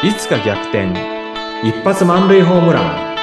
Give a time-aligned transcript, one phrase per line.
[0.00, 0.92] いつか逆転。
[1.64, 3.16] 一発満塁ホームラン。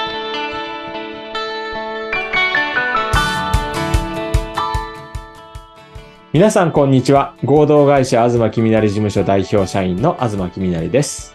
[6.34, 7.38] 皆さんこんにちは。
[7.46, 11.34] 合同会社東きみなり事務所代表社員の東きみなりです。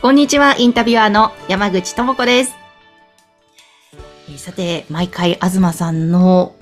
[0.00, 2.54] こんにちは、インタビュアーの山口智子です。
[4.34, 6.54] えさて、毎回東さんの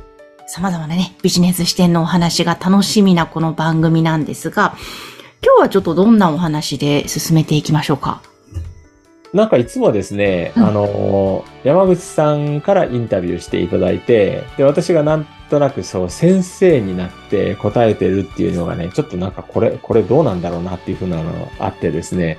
[0.49, 4.75] 様々なね、ビジネス視点のお話が楽しみなこの番組なんですが、
[5.43, 8.23] 今日はちょっとどんなお話で進めていきましょうか？
[9.33, 10.65] なんかいつもですね、うん。
[10.67, 22.39] あの山口さんからインタビューしていただいてで私がなんとなくそう先生になって答えてるっていうのがねちょっとなんかこれこれどうなんだろうなっていうふうなのがあってですね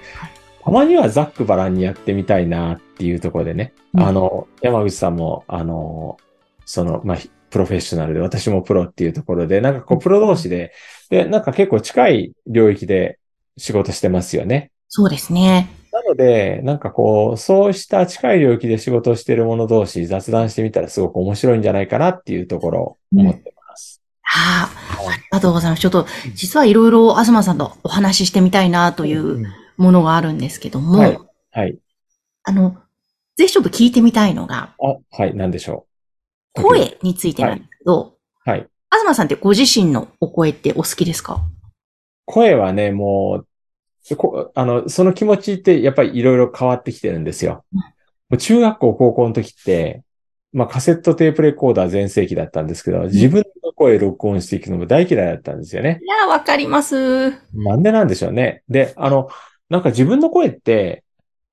[0.64, 4.04] たまにはざっくばらんにやってみたいなっていうところでね、うん。
[4.04, 6.18] あの山口さんもあの
[6.66, 7.18] そのまあ
[7.52, 10.74] プロフェッショナルで私もプロっていうところでなんかこうプロ同士で
[11.10, 13.20] でなんか結構近い領域で
[13.58, 14.72] 仕事してますよね。
[14.88, 15.70] そうですね。
[15.92, 24.02] なので、なんかこう、そうした近い領域で仕事をしている者同士雑談してみたらすごく面白いんじゃないかなっていうところを思ってます。
[24.22, 25.82] はあ、ありがとうございます。
[25.82, 29.46] ちょっと、実はいろいろ東さんとお話ししてみたいなという
[29.76, 31.20] ものがあるんですけども、はい
[31.52, 31.78] はい。
[32.44, 32.78] あの、
[33.36, 35.91] ぜひちょっと聞いてみたいのが、あ、はい、なんでしょう。
[36.54, 38.68] 声についてなんですけど、はい。
[38.92, 41.42] 東さんってご自身のお声ってお好きですか？
[42.26, 43.46] 声はね、も
[44.10, 47.66] う、こあの、その気持ちってやっぱりいろいろ変わってきてるんですよ。
[47.74, 47.80] うん
[48.30, 50.04] もう中学校、高校の時って、
[50.54, 56.00] まあカセットテープレコーダー全盛期だったんですけど、自分の声録音していくのも大嫌いだったんですよね。
[56.02, 57.32] いや、わかります。
[57.54, 58.64] なんでなんでしょうね。
[58.70, 59.28] で、あの、
[59.68, 61.04] なんか自分の声って、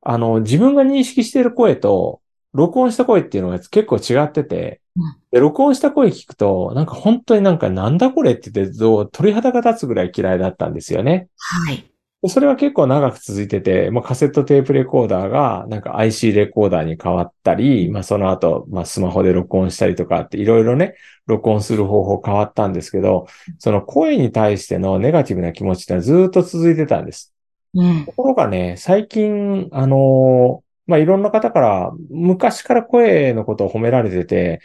[0.02, 2.20] あの、自分が認識している声と、
[2.52, 11.28] 録音した声っていうのが結構違っててうん、で、録音した声聞くと、なんか本当になんかなんだこれって言って、どう鳥肌が立つぐらい嫌いだったんですよね。
[11.36, 11.84] はい。
[12.20, 23.28] でそれは結構長く続いてて、まあ、カセットテープレコーダーがなんか IC レコーダーに変わったり、まあ、その後、まあ、スマホで録音したりとかっていろいろね、録音する方法変わったんですけど、
[23.60, 27.32] その声に対してのネガティブな気持ちってのはずっと続いてたんです。
[27.74, 28.12] うんと。
[28.12, 34.60] ころがね、最近、あのまあ、いろんな方から昔から声のことを褒められてて、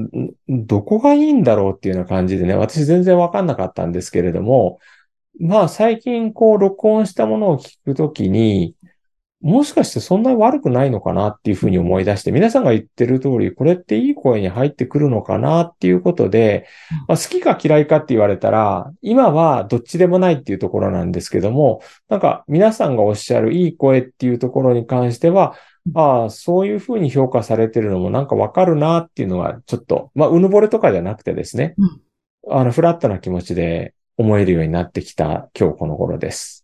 [0.00, 4.80] んどこがいいんだろうっていうような感じでね、私全然わかんなかったんですけれども、
[5.38, 8.74] まあ最近こう録音したものを聞くときに、
[9.44, 16.66] もしかしてそんなに悪くないのかなっていうふうに思い出して、皆さんが言ってる通り、これっていい声に入ってくるのかなっていうことで、
[17.08, 25.54] まあ、好きか嫌いかって言われたら、今はどっちでもないっていうところなんですけども、なんか皆さんがおっしゃるいい声っていうところに関しては、
[25.94, 32.00] ああ、そういうふうに評価されてるのもなんかわかるなっていうのがちょっと、まあ、うぬぼれとかじゃなくてですね、うん。
[32.48, 36.63] あの、フラットな気持ちで思えるようになってきた今日この頃です。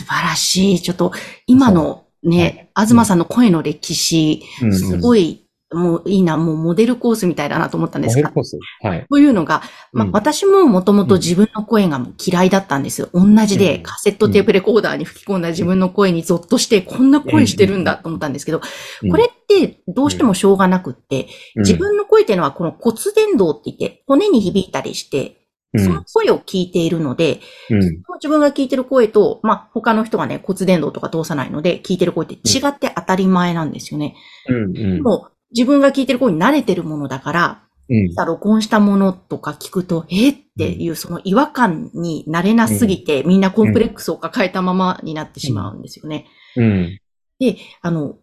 [0.00, 0.80] あ素晴らしい。
[0.80, 1.12] ちょっと、
[1.46, 4.42] 今のね、東さんの声の歴史、
[4.72, 5.44] すごい。
[5.70, 8.58] い、もういいな、もうモデルコースみたいだなと思ったんですが、モデルコース？
[8.80, 9.06] はい。
[9.08, 13.10] というのが、まあ、うん私ももともと自分の声がもう嫌いだったんですよ。
[13.12, 25.36] 同じでうんカセットテープレコーダーに吹き込んだ自分の声にゾッとして、こんな声してるんだと思ったんですけど、これってどうしてもしょうがなくって、うん、自分の声っていうのはこの骨伝導って言って、骨に響いたりして、うん、
[25.76, 34.16] その声を聞いているので、うん、自分が聞いてる声と、まあ、他の人がね、骨伝導とか通さないので、聞いてる声って違って当たり前なんですよね。
[34.48, 46.26] うん、うん、もう、自分が聞いてる声に慣れてるものだから、うん、さ録音したものとか聞くと、えっていうその違和感に慣れなすぎて、みんなコンプレックスを抱えたままになってしまうんですよね。
[46.56, 46.98] うん、
[47.38, 48.16] で、あの、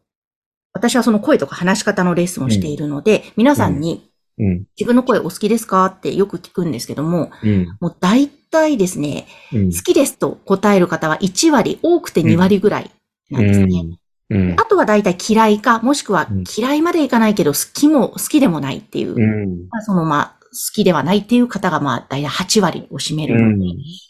[0.73, 5.85] 私はその声とか話し方のレッスンをしているので、皆さんにうん、自分の声お好きですか？
[5.85, 9.71] ってよく聞くんですけども、うん、もう大体ですね、うん。
[9.71, 12.91] 好きですと答える方は1割、多くて2割ぐらい
[13.29, 13.97] なんですね。
[14.29, 16.43] うん、あとは大体嫌いか、もしくはうん。
[16.57, 23.65] 嫌いまでいかないけど好きも、好きでもないっていう、うん、まあ、そのまあ、好きではないっていう方がまあ大体8割を占めるので、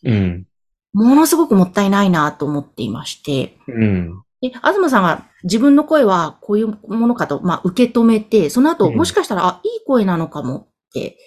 [0.05, 0.45] うん、
[0.93, 8.95] ものすごくもったいないなと思っていまして、うん、で、東さんが自分の声はこういうものかと、まあ、受け止めて、その後、うん。
[8.95, 11.17] もしかしたら、あ、いい声なのかもって、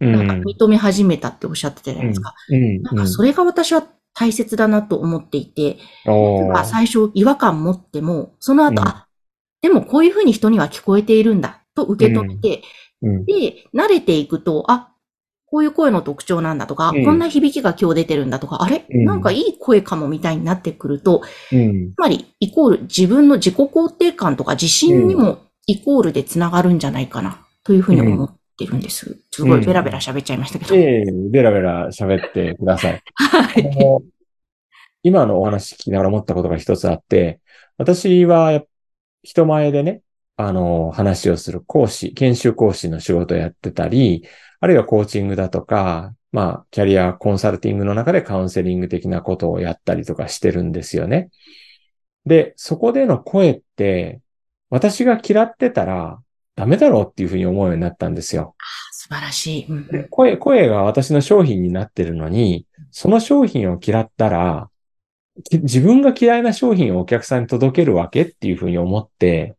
[0.00, 2.34] うん、なんか認め始めたっておっしゃってたじゃないですか。
[2.50, 5.78] うん、なんかそれが私は大切だなと思っていて、
[6.64, 8.88] 最初違和感持っても、その後、うん。
[8.88, 9.08] あ、
[9.60, 12.62] でもこういうふうに人には聞こえているんだと受け止めて、
[13.02, 14.92] うん、で、慣れていくと、あ、
[15.50, 21.22] こういう声の特徴なんだとか、うんこんな響きが今日出てるんだとか、あれ、うんなんかいい声かもみたいになってくると、
[21.52, 29.16] うん、つまり、イコール自分の自己肯定感とか自信にもイコールでつながるんじゃないかな、というふうに思ってるんです。
[29.30, 30.74] すごいベラベラ喋っちゃいましたけど。
[30.74, 33.02] ええベラベラ喋ってください。
[33.14, 33.70] はい。
[35.02, 37.40] 今のお話聞きながら思ったことが一つあって、
[37.78, 38.62] 私は
[39.22, 40.02] 人前でね、
[40.36, 44.24] あの、話をする講師、研修講師の仕事をやってたり、
[44.60, 51.30] あるいはコーチングだとか、まあ、キャリアコンサルティングの中でカウンセリング的なことをやったりとかしてるんですよね。
[52.26, 54.20] で、そこでの声って、
[54.70, 56.20] 私が嫌ってたら
[56.54, 58.54] ダメだろうっていうふうに思うようになったんですよ。
[58.92, 59.66] 素晴らしい。
[59.68, 64.68] うんで声、声が私の商品になってるのに、その商品を嫌ったら、
[65.44, 69.56] き自分が嫌いな商品をお客さんに届けるわけっていうふうに思って、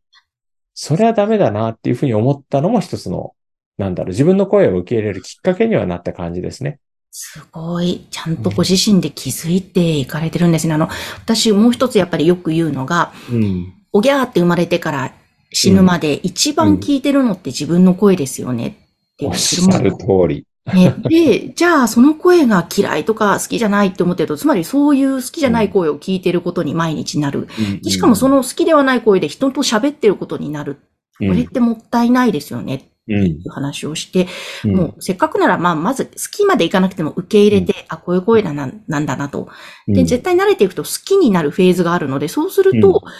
[0.74, 3.34] それはダメだなっていうふうに思ったのも一つの、
[3.80, 6.80] なんだろう、自分の声を受け入れるきっかけにはなった感じですね。
[7.12, 8.06] すごい。
[8.12, 10.74] ちゃんとご自身で気づいていかれてるんですね。
[10.74, 13.74] あの、私もう一つやっぱりよく言うのが、うん。
[13.92, 15.12] おぎゃーって生まれてから
[15.52, 18.78] 死ぬまで一番聞いてるのって自分の声ですよね
[19.20, 20.46] うおっしゃる通り。
[20.72, 27.48] ね、で、じゃあその声が嫌いとか好きじゃないって思ってると、つまりそういう好きじゃない声を聞いてることに毎日なる。
[27.81, 30.78] でしかもその好きではない声で人と喋ってることになる。
[31.18, 32.88] これってもったいないですよね。
[33.09, 34.27] うん、っていう話をして、
[34.63, 34.75] うん。
[34.75, 39.50] もうせっかくなら、まあ、まず好きまでいかなくても受け入れて、あ、こういう声だな、なんだなと。
[39.88, 43.11] で、絶対慣れていくと好きになるフェーズがあるので、そうすると、うん。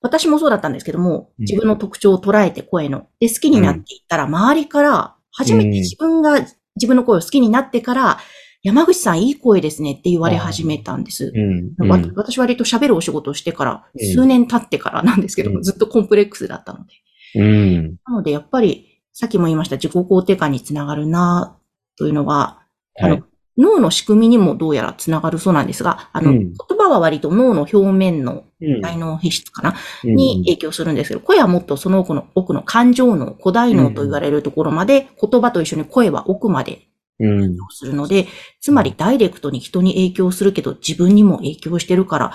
[0.00, 1.44] 私もそうだったんですけども、うん。
[1.44, 3.06] 自分の特徴を捉えて声の。
[3.20, 6.40] で、好きになっていったら、周りから、初めて自分が
[6.76, 8.18] 自分の声を好きになってから、
[8.62, 11.32] 山口さんいい声ですねって言われ始めたんです。
[11.34, 12.12] うん、わうん。
[12.14, 14.14] 私割と喋るお仕事をしてから、うん。
[14.14, 15.62] 数年経ってからなんですけど、うん。
[15.62, 16.92] ずっとコンプレックスだったので。
[17.34, 21.58] うん、なので、やっぱり、さっきも言いました、自己肯定感につながるな、
[21.98, 22.62] というのは、
[22.98, 23.24] あのはい。
[23.58, 26.38] 脳の仕組みにもどうやらつながるそうなんですが、あの、うん。
[26.38, 28.80] 言葉は割と脳の表面のうん。
[28.80, 29.74] 大脳皮質かな、
[30.04, 30.14] うん。
[30.14, 36.88] に影響するんですけど、声はもっとその奥の、奥の感情脳、古代脳と言われるところまで、言葉と一緒に声は奥まで
[37.20, 38.26] うん、するので、
[38.60, 42.32] つまりダイレクトに人に影響するけど、自分にも影響してるから、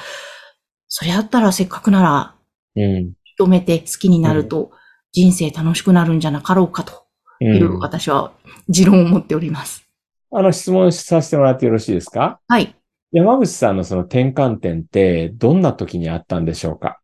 [0.88, 2.36] それやったらせっかくなら、
[2.76, 4.72] うん、認めて好きになると、
[5.18, 7.08] 人生楽しくなるんじゃなかろうかと
[7.42, 7.80] ういう、ん。
[7.80, 8.34] 私は
[8.70, 9.84] 持論を持っております。
[10.32, 12.40] あの、質問させてもらってよろしいですか？
[12.48, 12.76] はい。
[13.12, 17.00] 山口さんのその転換点ってどんな時にあったんでしょうか？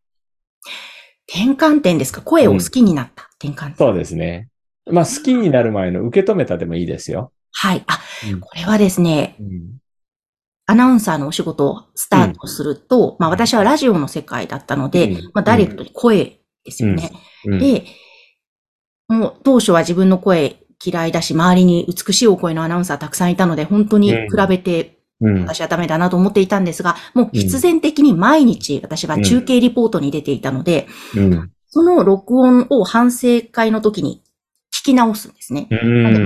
[1.28, 2.22] 転換点ですか？
[2.22, 3.76] 声を好きになった転換点。
[3.78, 4.48] そうですね。
[4.88, 7.32] まあ、好きになる前の受け止めたでもいいですよ。
[7.50, 7.82] はい。
[7.88, 7.98] あ、
[8.30, 9.80] うんこれはですね、うん
[10.66, 17.10] アナウンサーのお仕事をスタートすると、まあ私はラジオの世界だったので、うんまあダイレクトに声ですよね。
[17.46, 17.58] うん。
[17.58, 17.84] で、
[19.08, 25.42] もう当初は自分の声嫌いだし、周りに美しいお声のアナウンサーたくさんいたので、本当に比べてうん。
[25.42, 31.50] 私はダメだなと思っていたんですが、もう必然的に毎日私は中継リポートに出ていたので、うん。
[31.68, 34.22] その録音を反省会の時に
[34.72, 35.68] 聞き直すんですね。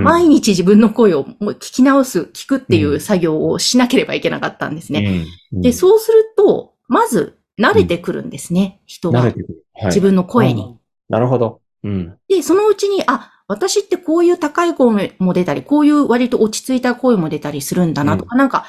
[0.02, 5.24] 毎日自分の声をもう聞き直す、聞くっていう作業をしなければいけなかったんですね。
[5.52, 5.62] うん。
[5.62, 9.32] で、そうすると、まず慣れてくるんですね、人が慣れ。
[9.32, 9.64] てくる。
[9.74, 10.76] はい自分の声に。
[11.08, 11.60] なるほど。
[11.84, 12.18] うん。
[12.28, 18.66] で、そのうちに、あ、私ってこういう高い声も出たり、こういう割と落ち着いた声も出たりするんだなとか、なんか、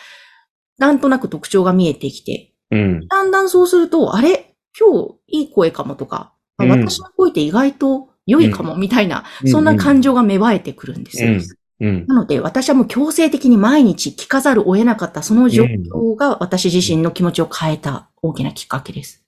[0.77, 3.07] なんとなく特徴が見えてきて、うん。
[3.07, 4.55] だんだんそうすると、あれ？
[4.79, 11.39] 今日いい声かもとか、あうん私の声って意外と良いかもみたいな、うんそんな感情が芽生えてくるんですよ。
[11.79, 11.89] うん。
[11.89, 12.05] うん。
[12.07, 19.25] なので、私はもう強制的に毎日聞かざるを得なかった、その状況が私自身の気持ちを変えた大きなきっかけです。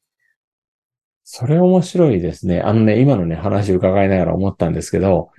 [1.24, 2.62] それ面白いですね。
[2.62, 5.31] あのね、今のね、話を伺いながら思ったんですけど、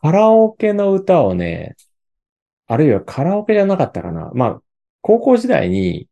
[0.00, 1.76] カラオケの歌をね、
[2.66, 4.30] あるいはカラオケじゃなかったかな。
[4.34, 4.62] まあ、
[5.00, 6.08] 高校時代に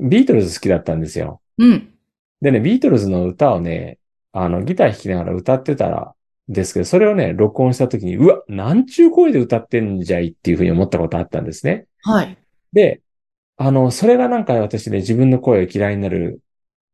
[0.00, 1.40] ビートルズ好きだったんですよ。
[1.58, 1.94] うん。
[2.40, 3.98] でね、ビートルズの歌をね、
[4.32, 6.14] あの、ギター弾きながら歌ってたら、
[6.48, 11.86] ですけど、それをね、録音した時に、うわ、なんちゅう声で歌ってんじゃいっていうふうに思ったことあったんですね。
[12.02, 12.36] はい。
[12.72, 13.00] で、
[13.56, 16.40] あの、それがなんか私ね、自分の声を嫌いになる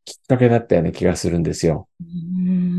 [0.04, 1.88] きっかけだったような気がするんですよ。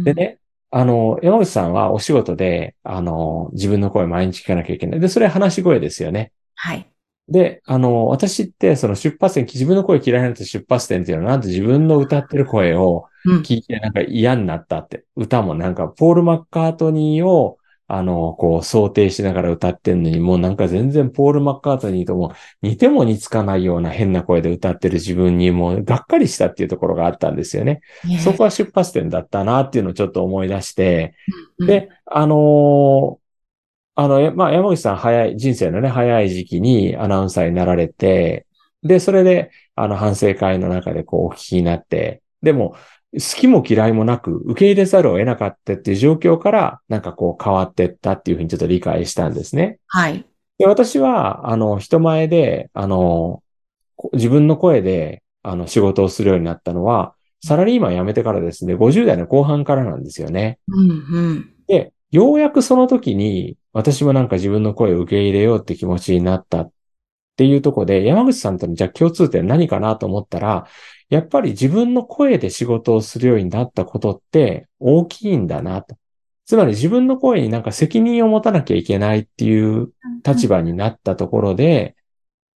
[0.03, 0.39] でね、
[0.71, 4.99] あの、山口さんはお仕事で、あの、自分の声毎日聞かなきゃいけない。
[4.99, 6.31] で、それ話し声ですよね。
[6.55, 6.88] はい。
[7.31, 13.41] で、あの、私ってその出発点、自分の声嫌いになった出発点っていうのは、なんと自分の歌ってる声をうん。
[13.41, 15.03] 聞いてなんか嫌になったって。
[15.15, 17.57] 歌もなんか、ポール・マッカートニーを、
[17.87, 27.81] あの、こう、想定しながら歌ってんのに、もうなんか全然ポール・マッカートニーとも似ても似つかないような変な声で歌ってる自分にもうがっかりしたっていうところがあったんですよね。
[28.05, 31.15] ねそこは出発点だったなっていうのをちょっと思い出して、
[31.57, 33.28] うんで、あのー
[33.99, 38.47] あの、やまあ、山口さん早い、人生のね、早い時期にアナウンサーになられて、
[38.81, 42.77] で、それで、あの、反省会の中でこう、お聞きになって、でも、
[43.11, 49.79] 好きも嫌いもなく、受け入れざるを得なかったっていう状況から、なんかこう、変わってったっていうふうにちょっと理解したんですね。
[49.87, 50.25] はい。
[50.57, 53.43] で、私は、あの、人前で、あの、
[53.97, 60.57] こ自分の声で、あの、仕事をするようになったのは、サラリーマン辞めてからですね、50代の後半からなんですよね。
[60.69, 60.93] うんう
[61.33, 61.53] ん。
[61.67, 66.71] で、ようやくその時に、私もなんか自分の声を受け入れようって気持ちになったっ
[67.35, 70.67] ていうとこで、山口さんとのじゃあ共通点何かなと思ったら、
[71.09, 75.97] やっぱり自分の声で仕事をするようになったことって大きいんだなと。
[76.45, 79.93] つまり自分の声になんか責任を持たなきゃいけないっていう
[80.25, 81.95] 立場になったところで、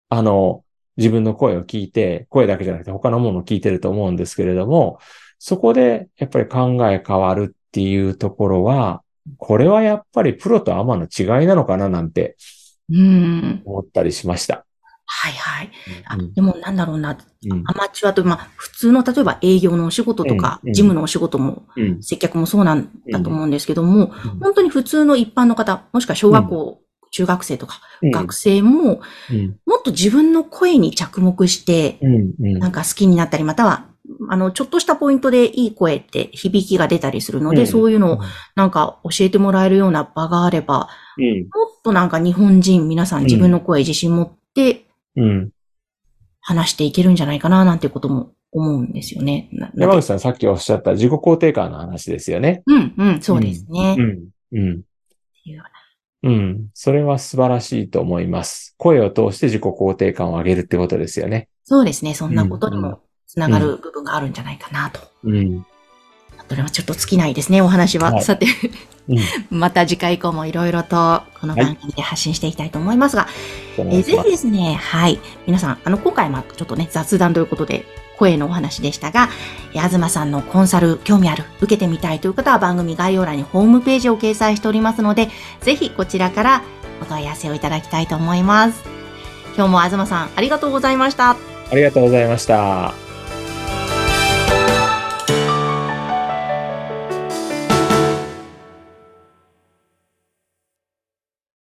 [0.10, 0.64] あの、
[0.98, 5.00] 自分の声を聞いて、声だけじゃなくて他のものを聞いてると思うんですけれども、
[5.38, 9.03] そこでやっぱり考え変わるっていうところは、
[9.46, 12.38] これはやっぱりプロとアマの違いなのかななんて
[12.90, 13.62] うん。
[13.66, 14.66] 思ったりしました。
[15.06, 15.72] はいはい。
[16.06, 22.02] あうんでもなんだろうな、うんアマチュアと、まあ、普通の、例えば営業のお仕事とか、事務のお仕事も、うん。
[22.02, 26.82] 接客もそうなんだと思うんですけども、うん本当に普通の一般の方、もしくは小学校、
[27.12, 29.58] 中学生とか、うん学生も、うん。
[29.66, 32.00] もっと自分の声に着目して。
[32.40, 33.88] なんか好きになったり、または、
[34.30, 38.20] あの、ちょっとしたポイントでいい声って響きが出たりするので、うんそういうのを
[38.56, 41.42] なんか教えてもらえるような場があれば、うん。
[41.44, 45.50] もっとなんか日本人皆さん自分の声自信持ってうん。
[46.42, 49.50] 話していけるんじゃないかななんてことも思うんですよね。
[49.76, 52.64] 山口さんさっきおっしゃった自己肯定感の話ですよね。
[52.68, 53.96] うん、うん、そうですね。
[53.98, 54.30] うん。
[54.52, 54.82] うん。
[56.24, 56.70] うん。
[56.74, 58.76] それは素晴らしいと思います。
[58.78, 61.50] 声を通して自己肯定感を上げるってことですよね。
[61.64, 62.14] そうですね。
[62.14, 63.02] そんなことにも
[63.34, 65.00] つながる部分があるんじゃないかなと。
[65.24, 65.66] うん。
[66.48, 68.12] それはちょっと尽きないですね、お話は。
[68.12, 68.46] はいさて、
[69.10, 69.20] うん。
[69.58, 73.28] また次回以降もいろいろとこの番組で発信していきたいと思いますが、
[73.76, 75.20] おえーぜひですね、はい。
[75.48, 77.88] 皆さん、あの、今回はちょっとね、雑談ということで、
[78.20, 79.30] 声のお話でしたが、
[79.74, 86.62] えー東さんのコンサル興味ある、受けてみたいという方は番組概要欄にホームページを掲載しておりますので、ぜひこちらから
[87.02, 88.84] お問い合わせをいただきたいと思います。
[89.56, 91.32] 今日も東さん、ありがとうございました。
[91.32, 93.13] ありがとうございました。